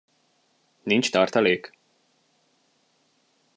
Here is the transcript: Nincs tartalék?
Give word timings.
Nincs 0.83 1.09
tartalék? 1.11 1.71